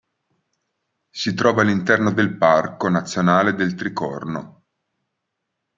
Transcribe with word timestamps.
Si 1.11 1.35
trova 1.35 1.61
all'interno 1.61 2.11
del 2.11 2.35
Parco 2.35 2.89
Nazionale 2.89 3.53
del 3.53 3.75
Tricorno. 3.75 4.63